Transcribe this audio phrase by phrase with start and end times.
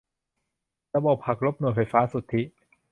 [0.95, 2.41] ระบบหักลบหน่วยไฟฟ้าสุทธิ